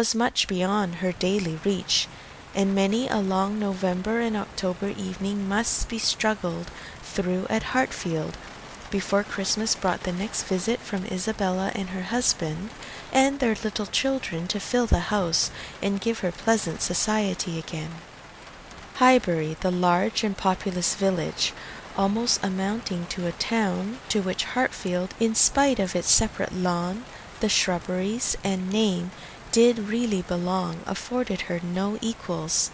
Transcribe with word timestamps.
was 0.00 0.14
much 0.14 0.48
beyond 0.48 0.94
her 0.94 1.12
daily 1.12 1.60
reach, 1.62 2.08
and 2.54 2.74
many 2.74 3.06
a 3.08 3.18
long 3.18 3.58
November 3.58 4.18
and 4.18 4.34
October 4.34 4.88
evening 4.88 5.46
must 5.46 5.90
be 5.90 5.98
struggled 5.98 6.70
through 7.02 7.46
at 7.50 7.74
Hartfield 7.74 8.38
before 8.90 9.22
Christmas 9.22 9.74
brought 9.74 10.04
the 10.04 10.12
next 10.12 10.44
visit 10.44 10.80
from 10.80 11.04
Isabella 11.04 11.70
and 11.74 11.90
her 11.90 12.04
husband 12.04 12.70
and 13.12 13.40
their 13.40 13.54
little 13.62 13.84
children 13.84 14.48
to 14.48 14.58
fill 14.58 14.86
the 14.86 15.12
house 15.12 15.50
and 15.82 16.00
give 16.00 16.20
her 16.20 16.32
pleasant 16.32 16.80
society 16.80 17.58
again. 17.58 17.90
Highbury, 18.94 19.58
the 19.60 19.70
large 19.70 20.24
and 20.24 20.34
populous 20.34 20.94
village, 20.94 21.52
almost 21.94 22.42
amounting 22.42 23.04
to 23.08 23.26
a 23.26 23.32
town, 23.32 23.98
to 24.08 24.22
which 24.22 24.44
Hartfield, 24.54 25.12
in 25.20 25.34
spite 25.34 25.78
of 25.78 25.94
its 25.94 26.10
separate 26.10 26.54
lawn, 26.54 27.04
the 27.40 27.50
shrubberies, 27.50 28.34
and 28.42 28.70
name, 28.72 29.10
did 29.52 29.80
really 29.80 30.22
belong, 30.22 30.80
afforded 30.86 31.40
her 31.50 31.58
no 31.60 31.98
equals. 32.00 32.70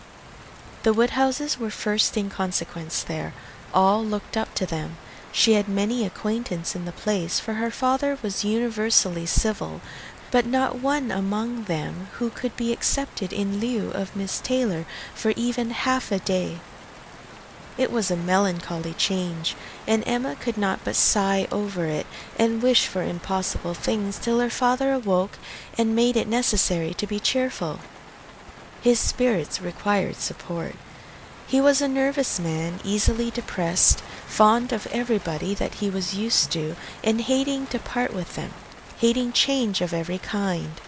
The 0.83 0.93
Woodhouses 0.93 1.57
were 1.59 1.71
first 1.71 2.19
in 2.19 2.29
consequence 2.29 3.03
there; 3.03 3.35
all 3.73 4.05
looked 4.07 4.37
up 4.37 4.53
to 4.57 4.67
them. 4.67 4.99
She 5.31 5.55
had 5.55 5.69
many 5.69 6.05
acquaintance 6.05 6.77
in 6.77 6.85
the 6.85 6.93
place, 6.93 7.41
for 7.41 7.55
her 7.55 7.71
father 7.71 8.19
was 8.21 8.45
universally 8.45 9.25
civil, 9.25 9.83
but 10.31 10.45
not 10.45 10.79
one 10.79 11.11
among 11.11 11.65
them 11.65 12.11
who 12.21 12.29
could 12.31 12.55
be 12.57 12.73
accepted 12.73 13.33
in 13.33 13.59
lieu 13.59 13.89
of 13.93 14.15
Miss 14.15 14.39
Taylor 14.39 14.87
for 15.15 15.33
even 15.35 15.71
half 15.71 16.13
a 16.13 16.19
day. 16.19 16.63
It 17.79 17.93
was 17.93 18.11
a 18.11 18.17
melancholy 18.17 18.95
change, 18.95 19.55
and 19.87 20.03
Emma 20.07 20.35
could 20.35 20.57
not 20.57 20.81
but 20.83 20.97
sigh 20.97 21.47
over 21.53 21.85
it, 21.85 22.07
and 22.39 22.63
wish 22.63 22.87
for 22.87 23.03
impossible 23.03 23.75
things, 23.75 24.19
till 24.19 24.41
her 24.41 24.49
father 24.49 24.95
awoke 24.95 25.39
and 25.77 25.95
made 25.95 26.17
it 26.17 26.27
necessary 26.27 26.95
to 26.95 27.07
be 27.07 27.21
cheerful. 27.21 27.81
His 28.81 28.99
spirits 28.99 29.61
required 29.61 30.17
support. 30.17 30.75
He 31.47 31.61
was 31.61 31.83
a 31.83 31.87
nervous 31.89 32.41
man, 32.41 32.81
easily 32.83 33.31
depressed, 33.31 34.01
fond 34.27 34.73
of 34.73 34.87
everybody 34.87 35.55
that 35.55 35.75
he 35.75 35.91
was 35.91 36.15
used 36.15 36.51
to, 36.53 36.77
and 37.05 37.21
hating 37.21 37.67
to 37.67 37.79
part 37.79 38.15
with 38.15 38.37
them, 38.37 38.53
hating 39.01 39.33
change 39.33 39.83
of 39.83 39.93
every 39.93 40.19
kind. 40.19 40.81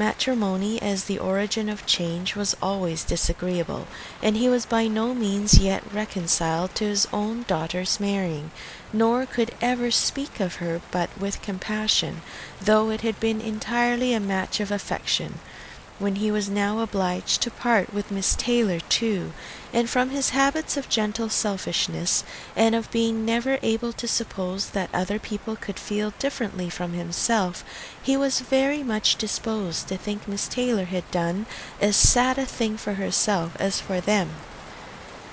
Matrimony 0.00 0.80
as 0.80 1.06
the 1.06 1.18
origin 1.18 1.68
of 1.68 1.84
change 1.84 2.36
was 2.36 2.54
always 2.62 3.02
disagreeable, 3.02 3.88
and 4.22 4.36
he 4.36 4.48
was 4.48 4.64
by 4.64 4.86
no 4.86 5.12
means 5.12 5.54
yet 5.58 5.82
reconciled 5.92 6.72
to 6.76 6.84
his 6.84 7.04
own 7.12 7.42
daughter's 7.42 7.98
marrying, 7.98 8.52
nor 8.92 9.26
could 9.26 9.50
ever 9.60 9.90
speak 9.90 10.38
of 10.38 10.54
her 10.62 10.82
but 10.92 11.18
with 11.18 11.42
compassion, 11.42 12.22
though 12.60 12.90
it 12.90 13.00
had 13.00 13.18
been 13.18 13.40
entirely 13.40 14.12
a 14.12 14.20
match 14.20 14.60
of 14.60 14.70
affection 14.70 15.40
when 15.98 16.16
he 16.16 16.30
was 16.30 16.48
now 16.48 16.80
obliged 16.80 17.42
to 17.42 17.50
part 17.50 17.92
with 17.92 18.10
Miss 18.10 18.34
Taylor 18.36 18.80
too, 18.80 19.32
and 19.72 19.88
from 19.90 20.10
his 20.10 20.30
habits 20.30 20.76
of 20.76 20.88
gentle 20.88 21.28
selfishness, 21.28 22.24
and 22.56 22.74
of 22.74 22.90
being 22.90 23.24
never 23.24 23.58
able 23.62 23.92
to 23.92 24.06
suppose 24.08 24.70
that 24.70 24.90
other 24.94 25.18
people 25.18 25.56
could 25.56 25.78
feel 25.78 26.12
differently 26.18 26.70
from 26.70 26.92
himself, 26.92 27.64
he 28.02 28.16
was 28.16 28.40
very 28.40 28.82
much 28.82 29.16
disposed 29.16 29.88
to 29.88 29.96
think 29.96 30.26
Miss 30.28 30.48
Taylor 30.48 30.84
had 30.84 31.10
done 31.10 31.46
as 31.80 31.96
sad 31.96 32.38
a 32.38 32.46
thing 32.46 32.76
for 32.76 32.94
herself 32.94 33.56
as 33.60 33.80
for 33.80 34.00
them. 34.00 34.30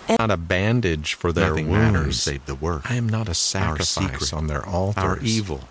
And 0.08 0.20
not 0.20 0.30
a 0.32 0.38
bandage 0.38 1.14
for 1.16 1.32
their 1.32 1.50
Nothing 1.50 1.70
wounds. 1.70 1.94
matters 1.94 2.22
save 2.22 2.46
the 2.46 2.56
work. 2.56 2.90
I 2.92 2.96
am 2.96 3.10
not 3.10 3.28
a 3.28 3.30
Our 3.32 3.34
sacrifice 3.36 3.90
secret. 3.90 4.34
on 4.34 4.48
their 4.48 4.64
altars. 4.66 5.04
Our 5.04 5.20
evil. 5.20 5.68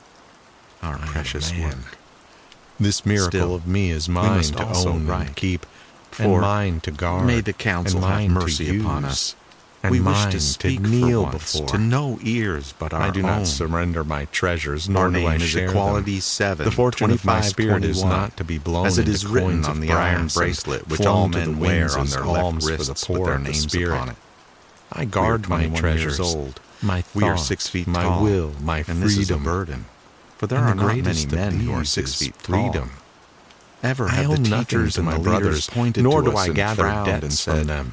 Our 0.83 0.97
I 0.97 1.07
precious 1.07 1.53
man. 1.53 1.63
work. 1.63 1.99
This 2.81 3.07
miracle 3.07 3.31
Still, 3.31 3.55
of 3.55 3.67
me 3.67 3.91
is 3.91 4.09
mine 4.09 4.43
to 4.43 4.67
own 4.67 4.87
and 4.97 5.09
write. 5.09 5.37
keep, 5.37 5.65
For 6.11 6.23
and 6.25 6.41
mine 6.41 6.81
to 6.81 6.91
guard. 6.91 7.27
May 7.27 7.41
the 7.41 7.53
council 7.53 8.05
and 8.05 8.23
have 8.23 8.31
mercy 8.31 8.67
to 8.67 8.81
upon 8.81 9.03
use, 9.05 9.13
us. 9.13 9.37
And 9.83 9.91
we 9.93 10.01
mine 10.01 10.27
wish 10.27 10.35
to 10.35 10.41
speak 10.41 10.81
kneel 10.81 11.25
for 11.25 11.31
once, 11.33 11.53
before. 11.53 11.69
to 11.69 11.79
no 11.79 12.19
ears 12.23 12.73
but 12.79 12.93
our 12.95 13.03
own. 13.03 13.09
I 13.09 13.11
do 13.13 13.21
own. 13.21 13.27
not 13.27 13.47
surrender 13.47 14.03
my 14.03 14.25
treasures, 14.27 14.89
nor 14.89 15.05
Our 15.05 15.11
do 15.11 15.27
I 15.27 15.37
share 15.39 15.69
Equality 15.69 16.13
them. 16.15 16.21
7, 16.23 16.65
The 16.65 16.71
fortune 16.71 17.11
of 17.11 17.25
my 17.25 17.35
25, 17.41 17.45
spirit 17.51 17.85
is 17.85 18.01
21, 18.01 18.19
not 18.21 18.37
to 18.39 18.45
be 18.45 18.59
blown 18.59 18.87
as 18.87 18.99
it 18.99 19.09
is 19.09 19.27
written 19.27 19.65
on 19.67 19.81
the 19.81 19.91
iron 19.93 20.23
and 20.23 20.35
bracelet 20.35 20.89
which 20.89 21.03
all 21.03 21.29
to 21.31 21.37
men 21.39 21.59
wear 21.59 21.97
on 21.99 22.07
their 22.07 22.25
left 22.25 22.45
alms 22.45 22.65
for 22.65 22.71
the 22.73 22.77
wrists 22.79 23.09
with 23.09 23.19
poor 23.19 23.27
their 23.29 23.39
names 23.39 23.61
spirit. 23.71 23.95
upon 23.95 24.09
it. 24.11 24.17
I 24.91 25.05
guard 25.05 25.49
my 25.49 25.67
21 25.67 25.77
treasures, 25.81 26.19
old. 26.21 26.61
my 26.83 27.05
We 27.15 27.25
are 27.25 27.37
six 27.37 27.69
feet 27.69 27.87
my 27.87 28.03
tall, 28.05 28.23
will, 28.25 28.53
my 28.63 28.79
and 28.79 28.87
freedom. 28.87 29.01
this 29.03 29.19
is 29.19 29.31
a 29.31 29.37
burden. 29.37 29.85
For 30.45 30.49
there 30.49 30.59
are 30.59 30.75
the 30.75 30.83
not 30.83 30.97
many 30.99 31.27
men 31.27 31.61
who 31.61 31.73
are 31.73 31.87
six 31.87 32.17
feet 32.17 32.37
freedom. 32.37 32.91
tall. 32.91 32.99
Ever 33.83 34.09
have 34.09 34.31
owe 34.31 34.37
the 34.37 34.45
teachers 34.45 34.99
and 34.99 35.07
my 35.07 35.17
brothers, 35.17 35.71
pointed 35.71 36.05
nor 36.05 36.21
to 36.21 36.31
do 36.31 36.37
us 36.37 36.43
I 36.43 36.47
and 36.49 36.55
gather 36.55 36.83
frowned 36.83 37.09
and 37.09 37.23
debts 37.23 37.41
said, 37.41 37.59
from 37.61 37.67
them. 37.67 37.93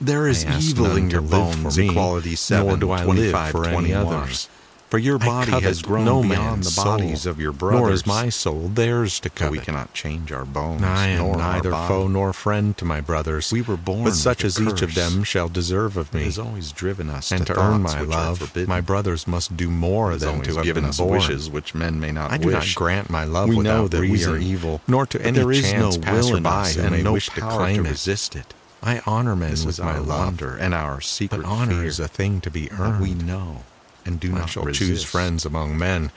There 0.00 0.26
is 0.26 0.44
I 0.44 0.58
evil 0.58 0.96
in 0.96 1.10
your 1.10 1.20
bones, 1.20 1.78
me, 1.78 1.90
Equality 1.90 2.34
7, 2.34 2.66
nor 2.66 2.76
do 2.76 2.90
I 2.90 3.04
live 3.04 3.04
25, 3.04 3.50
for 3.52 3.66
any 3.66 3.92
21. 3.92 4.14
others. 4.14 4.48
For 4.92 4.98
your 4.98 5.18
body 5.18 5.52
has 5.52 5.80
grown 5.80 6.04
no 6.04 6.20
beyond 6.20 6.64
the 6.64 6.82
bodies 6.84 7.22
soul, 7.22 7.30
of 7.30 7.40
your 7.40 7.52
brothers. 7.52 7.80
Nor 7.80 7.90
is 7.92 8.06
my 8.06 8.28
soul 8.28 8.68
theirs 8.68 9.20
to 9.20 9.30
covet. 9.30 9.52
we 9.52 9.58
cannot 9.58 9.94
change 9.94 10.30
our 10.32 10.44
bones, 10.44 10.82
I 10.82 11.06
am 11.06 11.18
nor 11.22 11.36
neither 11.38 11.70
foe 11.70 12.08
nor 12.08 12.34
friend 12.34 12.76
to 12.76 12.84
my 12.84 13.00
brothers. 13.00 13.50
We 13.50 13.62
were 13.62 13.78
born 13.78 14.04
but 14.04 14.12
such 14.12 14.44
as 14.44 14.60
each 14.60 14.82
of 14.82 14.94
them 14.94 15.24
shall 15.24 15.48
deserve 15.48 15.96
of 15.96 16.12
me. 16.12 16.24
has 16.24 16.38
always 16.38 16.72
driven 16.72 17.08
us 17.08 17.32
and 17.32 17.46
to, 17.46 17.54
to 17.54 17.58
earn 17.58 17.80
my 17.80 18.02
love, 18.02 18.40
forbidden. 18.40 18.68
my 18.68 18.82
brothers 18.82 19.26
must 19.26 19.56
do 19.56 19.70
more 19.70 20.14
than 20.16 20.42
to 20.42 20.56
have 20.56 20.64
given 20.64 20.82
been 20.82 20.90
us 20.90 20.98
born. 20.98 21.12
wishes 21.12 21.48
which 21.48 21.74
men 21.74 21.98
may 21.98 22.12
not 22.12 22.30
I 22.30 22.36
do 22.36 22.48
wish. 22.48 22.54
not 22.54 22.74
grant 22.74 23.08
my 23.08 23.24
love 23.24 23.48
we 23.48 23.56
without 23.56 23.74
know 23.74 23.88
that 23.88 23.98
reason, 23.98 24.32
we 24.32 24.38
are 24.40 24.40
evil, 24.42 24.82
nor 24.86 25.06
to 25.06 25.16
but 25.16 25.26
any 25.26 25.38
there 25.38 25.52
is 25.52 25.62
chance 25.62 25.96
no 25.96 26.02
passerby 26.02 26.42
who 26.42 26.82
and 26.82 26.90
may 26.90 27.02
no 27.02 27.14
wish 27.14 27.30
to 27.30 27.40
claim 27.40 27.84
to 27.84 27.88
it. 27.88 27.92
resist 27.92 28.36
it. 28.36 28.52
I 28.82 29.00
honor 29.06 29.36
men 29.36 29.52
This 29.52 29.64
with 29.64 29.80
my 29.80 29.96
love, 29.96 30.42
and 30.42 30.74
our 30.74 31.00
secret 31.00 31.40
but 31.40 31.48
honor 31.48 31.78
fear 31.78 31.84
is 31.86 31.98
a 31.98 32.08
thing 32.08 32.42
to 32.42 32.50
be 32.50 32.70
earned. 32.72 33.00
we 33.00 33.14
know 33.14 33.62
and 34.04 34.18
do 34.20 34.32
I 34.34 34.38
not 34.40 34.50
shall 34.50 34.64
resist. 34.64 34.88
choose 34.88 35.04
friends 35.04 35.44
among 35.44 35.76
men, 35.78 36.10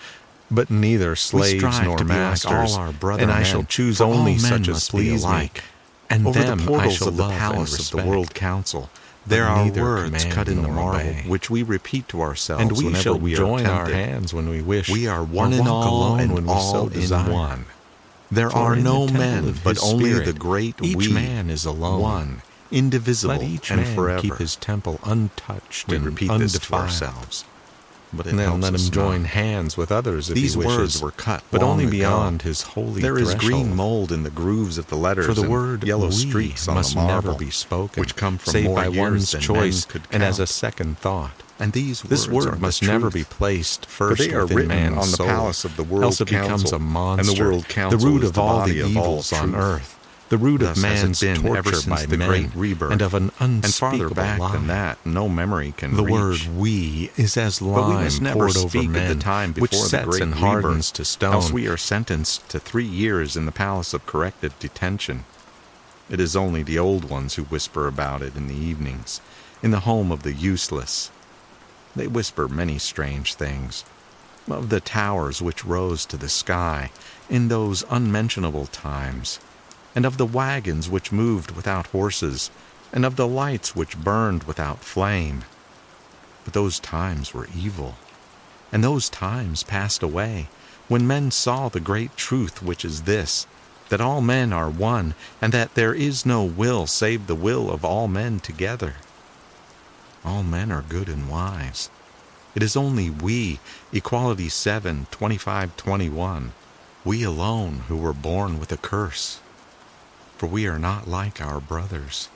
but 0.51 0.69
neither 0.69 1.16
slaves 1.16 1.63
nor 1.81 1.97
like 1.97 2.07
masters. 2.07 2.78
brother 3.00 3.23
and 3.23 3.31
I 3.31 3.38
men, 3.38 3.46
shall 3.46 3.63
choose 3.63 4.00
only 4.01 4.38
such 4.38 4.68
as 4.68 4.90
please 4.90 5.23
me. 5.23 5.29
alike. 5.29 5.63
And 6.09 6.28
Over 6.28 6.40
them 6.40 6.57
the 6.59 6.63
I 6.63 6.68
portals 6.68 6.94
shall 6.96 7.07
of 7.09 7.18
the 7.18 7.29
palace 7.29 7.91
of 7.94 8.00
the. 8.00 8.06
World 8.07 8.34
Council, 8.35 8.90
there 9.25 9.46
are 9.46 9.68
words 9.72 10.23
cut 10.25 10.47
in 10.47 10.62
the 10.62 10.68
marble 10.68 11.00
obey. 11.00 11.23
which 11.25 11.50
we 11.50 11.63
repeat 11.63 12.07
to 12.09 12.22
ourselves 12.22 12.62
and 12.62 12.72
we 12.78 12.94
shall 12.94 13.18
we 13.18 13.34
join 13.34 13.66
our 13.66 13.90
hands 13.90 14.31
when 14.34 14.47
we 14.47 14.62
wish. 14.62 14.88
We 14.90 15.07
are 15.07 15.23
one 15.23 15.52
in 15.53 15.67
all 15.67 15.88
alone 15.90 16.19
and 16.19 16.34
when 16.34 16.46
we 16.46 16.52
all 16.52 16.73
so 16.73 16.88
in 16.88 16.94
desire. 16.94 17.31
one. 17.31 17.66
There 18.31 18.50
For 18.52 18.57
are 18.57 18.75
no 18.75 19.07
men, 19.07 19.56
but 19.63 19.81
only 19.84 20.12
spirit, 20.12 20.25
the 20.25 20.34
great 20.34 20.75
each 20.84 20.96
we. 20.96 21.07
man 21.13 21.50
is 21.50 21.66
alone. 21.66 22.02
One, 22.02 22.41
indivisible 22.72 23.35
Let 23.35 23.44
each 23.44 23.72
and 23.72 23.81
man 23.81 23.96
forever. 23.96 24.22
keep 24.22 24.35
his 24.35 24.56
temple 24.56 25.00
untouched 25.03 25.88
we 25.88 25.96
and 25.96 26.06
repeat 26.06 26.29
undefiled. 26.29 26.41
this 26.62 26.67
to 26.67 26.73
ourselves. 26.75 27.46
But 28.13 28.27
it 28.27 28.35
then 28.35 28.61
let 28.61 28.73
him 28.73 28.91
join 28.91 29.21
not. 29.23 29.31
hands 29.31 29.77
with 29.77 29.91
others 29.91 30.29
if 30.29 30.35
These 30.35 30.53
he 30.53 30.59
wishes, 30.59 30.77
words 30.77 31.01
were 31.01 31.11
cut 31.11 31.43
but 31.51 31.63
only 31.63 31.83
ago. 31.83 31.91
beyond 31.91 32.41
his 32.43 32.61
holy 32.61 33.01
threshold. 33.01 33.03
There 33.03 33.17
is 33.19 33.35
green 33.35 33.75
mold 33.75 34.11
in 34.11 34.23
the 34.23 34.29
grooves 34.29 34.77
of 34.77 34.88
the 34.88 34.95
letters 34.95 35.25
For 35.25 35.33
the 35.33 35.41
and 35.41 35.51
word 35.51 35.83
yellow 35.83 36.09
streaks 36.11 36.67
on 36.67 36.75
must 36.75 36.93
the 36.95 37.01
marble, 37.01 37.33
never 37.33 37.39
be 37.39 37.51
spoken, 37.51 38.01
which 38.01 38.16
come 38.16 38.38
from 38.38 38.51
save 38.51 38.66
more 38.66 38.75
by 38.75 38.88
years 38.88 38.97
one's 38.97 39.31
than 39.31 39.41
choice 39.41 39.88
and 40.11 40.23
as 40.23 40.39
a 40.39 40.47
second 40.47 40.97
thought. 40.99 41.43
And 41.57 41.71
these 41.71 42.01
This 42.01 42.27
words 42.27 42.47
are 42.47 42.51
word 42.51 42.61
must 42.61 42.83
never 42.83 43.09
be 43.09 43.23
placed 43.23 43.85
For 43.85 44.09
first 44.09 44.22
they 44.27 44.33
are 44.33 44.45
written 44.45 44.67
man's 44.67 44.97
on 44.97 45.11
the 45.11 45.17
soul, 45.17 45.27
palace 45.27 45.63
of 45.66 45.77
the 45.77 45.83
World 45.83 46.03
else 46.03 46.22
it 46.22 46.25
becomes 46.25 46.72
a 46.73 46.79
monster, 46.79 47.29
and 47.29 47.37
the 47.37 47.43
World 47.43 47.67
Council 47.69 47.99
the 47.99 48.05
root 48.05 48.23
of 48.25 48.37
all 48.37 48.66
the 48.66 48.85
evils 48.85 49.31
on 49.31 49.55
earth, 49.55 49.94
the 50.30 50.38
root 50.38 50.62
of 50.62 50.69
has 50.69 50.78
man's 50.81 51.19
been 51.22 51.41
torture 51.41 51.58
ever 51.58 51.74
since 51.74 51.86
by 51.86 52.06
the 52.06 52.18
men, 52.18 52.28
great 52.28 52.56
rebirth. 52.56 52.91
and 52.91 53.02
of 53.02 53.13
an 53.13 53.31
and 53.40 53.63
unspeakable 53.63 53.97
farther 54.00 54.16
back 54.16 54.40
lie. 54.40 54.52
than 54.53 54.68
that, 54.68 54.97
no 55.06 55.30
memory 55.30 55.74
can 55.78 55.96
The 55.96 56.03
reach. 56.03 56.12
word 56.13 56.47
"we" 56.58 57.12
is 57.16 57.38
as 57.38 57.59
But 57.59 57.66
we 57.66 57.72
lime 57.74 58.03
must 58.06 58.22
never 58.22 58.40
poured 58.40 58.58
over 58.58 58.69
speak 58.69 58.90
men, 58.90 59.12
of 59.12 59.18
the 59.18 59.24
time 59.24 59.53
which 59.53 59.72
before 59.72 59.85
the 59.85 59.90
sets 59.90 60.06
great 60.08 60.22
and 60.24 60.34
hardens 60.35 60.66
rebirth, 60.90 60.94
to 60.94 61.06
stone. 61.06 61.34
else 61.34 61.52
we 61.52 61.68
are 61.68 61.78
sentenced 61.78 62.50
to 62.50 62.59
three 62.59 62.85
years 62.85 63.38
in 63.38 63.46
the 63.46 63.52
palace 63.52 63.94
of 63.94 64.06
corrective 64.08 64.58
detention. 64.59 65.25
It 66.09 66.20
is 66.20 66.35
only 66.35 66.64
the 66.64 66.79
old 66.79 67.09
ones 67.09 67.35
who 67.35 67.44
whisper 67.44 67.88
about 67.88 68.22
it 68.22 68.35
in 68.35 68.47
the 68.47 68.55
evenings, 68.55 69.22
in 69.61 69.72
the 69.72 69.82
home 69.82 70.11
of 70.11 70.23
the 70.23 70.34
useless. 70.34 71.11
They 71.96 72.08
whisper 72.08 72.47
many 72.47 72.78
strange 72.79 73.35
things. 73.35 73.84
Of 74.49 74.70
the 74.70 74.79
towers 74.79 75.41
which 75.41 75.66
rose 75.66 76.05
to 76.08 76.17
the 76.17 76.29
sky 76.29 76.91
in 77.29 77.47
those 77.47 77.84
unmentionable 77.90 78.67
times, 78.67 79.40
and 79.96 80.06
of 80.06 80.18
the 80.18 80.26
wagons 80.26 80.90
which 80.90 81.12
moved 81.12 81.52
without 81.52 81.88
horses, 81.88 82.52
and 82.92 83.06
of 83.06 83.16
the 83.16 83.28
lights 83.28 83.76
which 83.76 83.97
burned 83.97 84.44
without 84.44 84.84
flame. 84.84 85.46
But 86.44 86.53
those 86.53 86.80
times 86.80 87.34
were 87.34 87.47
evil, 87.56 87.96
and 88.72 88.84
those 88.84 89.09
times 89.09 89.64
passed 89.64 90.03
away, 90.03 90.50
when 90.88 91.08
men 91.08 91.32
saw 91.32 91.70
the 91.70 91.80
great 91.80 92.16
truth 92.18 92.62
which 92.62 92.86
is 92.86 93.03
this, 93.03 93.47
that 93.90 94.02
all 94.02 94.22
men 94.22 94.52
are 94.52 94.70
one, 94.70 95.16
and 95.42 95.53
that 95.53 95.76
there 95.76 95.94
is 95.94 96.26
no 96.26 96.44
will 96.44 96.86
save 96.86 97.28
the 97.28 97.36
will 97.36 97.72
of 97.72 97.86
all 97.86 98.08
men 98.08 98.40
together. 98.40 98.96
All 100.24 100.44
men 100.44 100.72
are 100.72 100.82
good 100.82 101.08
and 101.08 101.30
wise. 101.30 101.90
It 102.56 102.64
is 102.64 102.76
only 102.76 103.09
we, 103.09 103.59
Equality 103.92 104.50
7, 104.50 105.08
25, 105.12 105.78
21, 105.78 106.53
we 107.03 107.24
alone 107.24 107.84
who 107.88 107.97
were 107.97 108.14
born 108.14 108.59
with 108.59 108.72
a 108.72 108.78
curse. 108.78 109.40
For 110.37 110.47
we 110.47 110.67
are 110.67 110.79
not 110.79 111.08
like 111.08 111.41
our 111.41 111.59
brothers. 111.59 112.29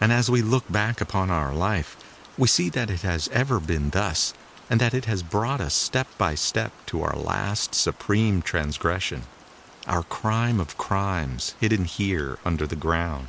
And 0.00 0.12
as 0.12 0.30
we 0.30 0.42
look 0.42 0.70
back 0.70 1.00
upon 1.00 1.30
our 1.30 1.54
life, 1.54 1.96
we 2.36 2.46
see 2.46 2.68
that 2.70 2.90
it 2.90 3.02
has 3.02 3.28
ever 3.32 3.58
been 3.58 3.90
thus, 3.90 4.32
and 4.70 4.80
that 4.80 4.94
it 4.94 5.06
has 5.06 5.22
brought 5.22 5.60
us 5.60 5.74
step 5.74 6.06
by 6.18 6.34
step 6.34 6.72
to 6.86 7.02
our 7.02 7.16
last 7.16 7.74
supreme 7.74 8.42
transgression, 8.42 9.22
our 9.86 10.02
crime 10.02 10.60
of 10.60 10.78
crimes 10.78 11.54
hidden 11.60 11.84
here 11.84 12.38
under 12.44 12.66
the 12.66 12.76
ground. 12.76 13.28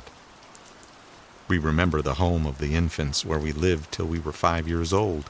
We 1.48 1.58
remember 1.58 2.02
the 2.02 2.14
home 2.14 2.46
of 2.46 2.58
the 2.58 2.76
infants 2.76 3.24
where 3.24 3.38
we 3.38 3.50
lived 3.50 3.90
till 3.90 4.06
we 4.06 4.20
were 4.20 4.32
five 4.32 4.68
years 4.68 4.92
old, 4.92 5.28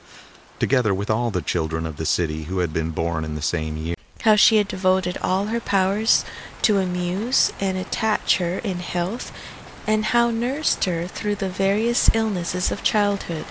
together 0.59 0.93
with 0.93 1.09
all 1.09 1.31
the 1.31 1.41
children 1.41 1.87
of 1.87 1.97
the 1.97 2.05
city 2.05 2.45
who 2.45 2.59
had 2.59 2.75
been 2.75 2.91
born 2.91 3.25
in 3.25 3.37
the 3.37 3.43
same 3.43 3.79
year. 3.79 3.97
How 4.25 4.37
she 4.37 4.59
had 4.59 4.69
devoted 4.69 5.17
all 5.23 5.47
her 5.47 5.61
powers 5.63 6.27
to 6.61 6.77
amuse 6.77 7.51
and 7.59 7.79
attach 7.79 8.37
her 8.37 8.59
in 8.59 8.81
health, 8.81 9.33
and 9.87 10.05
how 10.05 10.31
nursed 10.31 10.85
her 10.85 11.07
through 11.07 11.37
the 11.37 11.49
various 11.49 12.11
illnesses 12.13 12.71
of 12.71 12.83
childhood. 12.83 13.47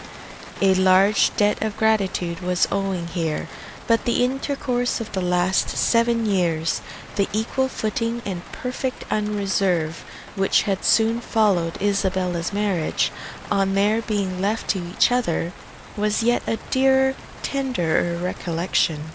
A 0.61 0.75
large 0.75 1.35
debt 1.35 1.57
of 1.63 1.75
gratitude 1.75 2.41
was 2.41 2.67
owing 2.71 3.07
here, 3.07 3.49
but 3.87 4.05
the 4.05 4.23
intercourse 4.23 5.01
of 5.01 5.11
the 5.13 5.21
last 5.21 5.69
seven 5.69 6.27
years, 6.27 6.81
the 7.15 7.27
equal 7.33 7.67
footing 7.67 8.21
and 8.23 8.45
perfect 8.51 9.05
unreserve 9.09 10.05
which 10.35 10.61
had 10.69 10.85
soon 10.85 11.19
followed 11.19 11.81
Isabella's 11.81 12.53
marriage, 12.53 13.11
on 13.49 13.73
their 13.73 14.03
being 14.03 14.39
left 14.39 14.69
to 14.69 14.87
each 14.87 15.11
other, 15.11 15.51
was 15.97 16.21
yet 16.21 16.43
a 16.45 16.57
dearer, 16.69 17.15
tenderer 17.41 18.17
recollection. 18.17 19.05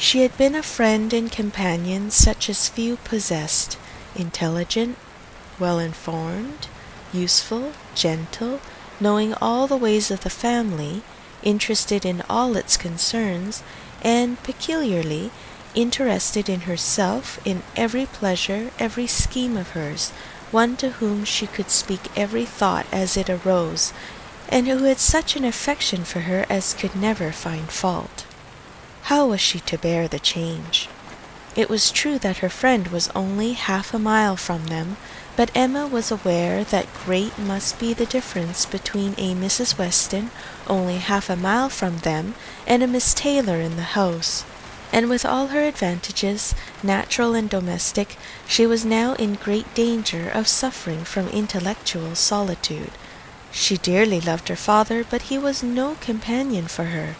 She 0.00 0.20
had 0.22 0.36
been 0.38 0.54
a 0.54 0.62
friend 0.62 1.12
and 1.12 1.30
companion 1.30 2.12
such 2.12 2.48
as 2.48 2.68
few 2.68 2.98
possessed, 2.98 3.76
intelligent, 4.14 4.96
well 5.58 5.80
informed, 5.80 6.68
useful, 7.12 7.72
gentle, 7.96 8.60
knowing 9.00 9.34
all 9.34 9.66
the 9.66 9.76
ways 9.76 10.12
of 10.12 10.20
the 10.20 10.30
family, 10.30 11.02
interested 11.42 12.04
in 12.04 12.22
all 12.30 12.56
its 12.56 12.76
concerns, 12.76 13.64
and 14.00 14.40
peculiarly 14.44 15.32
interested 15.74 16.48
in 16.48 16.60
herself, 16.60 17.40
in 17.44 17.64
every 17.74 18.06
pleasure, 18.06 18.70
every 18.78 19.08
scheme 19.08 19.56
of 19.56 19.70
hers, 19.70 20.12
one 20.52 20.76
to 20.76 20.90
whom 21.02 21.24
she 21.24 21.48
could 21.48 21.70
speak 21.70 22.02
every 22.14 22.44
thought 22.44 22.86
as 22.92 23.16
it 23.16 23.28
arose, 23.28 23.92
and 24.48 24.68
who 24.68 24.84
had 24.84 25.00
such 25.00 25.34
an 25.34 25.44
affection 25.44 26.04
for 26.04 26.20
her 26.20 26.46
as 26.48 26.72
could 26.72 26.94
never 26.94 27.32
find 27.32 27.68
fault. 27.72 28.26
How 29.02 29.26
was 29.26 29.40
she 29.40 29.60
to 29.60 29.78
bear 29.78 30.08
the 30.08 30.18
change? 30.18 30.90
It 31.54 31.70
was 31.70 31.92
true 31.92 32.18
that 32.18 32.38
her 32.38 32.48
friend 32.48 32.88
was 32.88 33.08
only 33.14 33.52
half 33.52 33.94
a 33.94 33.98
mile 34.00 34.36
from 34.36 34.66
them, 34.66 34.96
but 35.36 35.52
Emma 35.54 35.86
was 35.86 36.10
aware 36.10 36.64
that 36.64 36.92
great 36.92 37.38
must 37.38 37.78
be 37.78 37.94
the 37.94 38.06
difference 38.06 38.66
between 38.66 39.14
a 39.16 39.36
Mrs. 39.36 39.78
Weston 39.78 40.32
only 40.66 40.98
half 40.98 41.30
a 41.30 41.36
mile 41.36 41.68
from 41.68 41.98
them 41.98 42.34
and 42.66 42.82
a 42.82 42.88
Miss 42.88 43.14
Taylor 43.14 43.60
in 43.60 43.76
the 43.76 43.94
house 43.94 44.44
and 44.92 45.08
with 45.08 45.24
all 45.24 45.48
her 45.48 45.62
advantages, 45.62 46.54
natural 46.82 47.34
and 47.34 47.50
domestic, 47.50 48.16
she 48.46 48.66
was 48.66 48.84
now 48.84 49.12
in 49.14 49.34
great 49.34 49.72
danger 49.74 50.30
of 50.30 50.48
suffering 50.48 51.04
from 51.04 51.28
intellectual 51.28 52.14
solitude. 52.14 52.90
She 53.52 53.76
dearly 53.76 54.20
loved 54.20 54.48
her 54.48 54.56
father, 54.56 55.04
but 55.08 55.22
he 55.22 55.38
was 55.38 55.62
no 55.62 55.96
companion 56.00 56.68
for 56.68 56.86
her. 56.86 57.16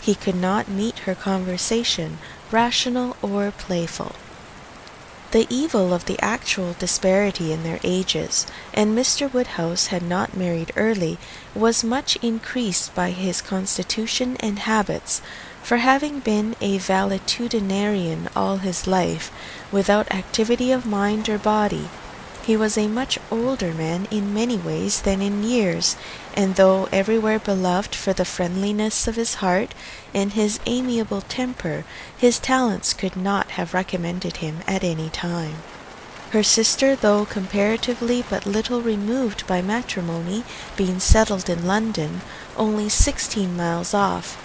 He 0.00 0.14
could 0.14 0.36
not 0.36 0.68
meet 0.68 1.00
her 1.00 1.16
conversation, 1.16 2.20
rational 2.52 3.16
or 3.20 3.50
playful. 3.50 4.14
The 5.32 5.48
evil 5.50 5.92
of 5.92 6.04
the 6.04 6.20
actual 6.22 6.74
disparity 6.78 7.50
in 7.52 7.64
their 7.64 7.80
ages, 7.82 8.46
and 8.72 8.96
Mr. 8.96 9.30
Woodhouse 9.30 9.88
had 9.88 10.04
not 10.04 10.36
married 10.36 10.70
early, 10.76 11.18
was 11.52 11.82
much 11.82 12.14
increased 12.22 12.94
by 12.94 13.10
his 13.10 13.42
constitution 13.42 14.36
and 14.38 14.60
habits 14.60 15.20
for 15.60 15.78
having 15.78 16.20
been 16.20 16.54
a 16.60 16.78
valetudinarian 16.78 18.28
all 18.36 18.58
his 18.58 18.86
life, 18.86 19.32
without 19.72 20.14
activity 20.14 20.70
of 20.70 20.86
mind 20.86 21.28
or 21.28 21.38
body, 21.40 21.90
he 22.48 22.56
was 22.56 22.78
a 22.78 22.88
much 22.88 23.18
older 23.30 23.74
man 23.74 24.08
in 24.10 24.32
many 24.32 24.56
ways 24.56 25.02
than 25.02 25.20
in 25.20 25.42
years, 25.42 25.96
and 26.32 26.56
though 26.56 26.88
everywhere 26.90 27.38
beloved 27.38 27.94
for 27.94 28.14
the 28.14 28.24
friendliness 28.24 29.06
of 29.06 29.16
his 29.16 29.34
heart 29.44 29.74
and 30.14 30.32
his 30.32 30.58
amiable 30.64 31.20
temper, 31.20 31.84
his 32.16 32.38
talents 32.38 32.94
could 32.94 33.14
not 33.14 33.50
have 33.50 33.74
recommended 33.74 34.38
him 34.38 34.56
at 34.66 34.82
any 34.82 35.10
time. 35.10 35.56
Her 36.30 36.42
sister, 36.42 36.96
though 36.96 37.26
comparatively 37.26 38.24
but 38.30 38.46
little 38.46 38.80
removed 38.80 39.46
by 39.46 39.60
matrimony, 39.60 40.42
being 40.74 41.00
settled 41.00 41.50
in 41.50 41.66
London, 41.66 42.22
only 42.56 42.88
sixteen 42.88 43.58
miles 43.58 43.92
off, 43.92 44.38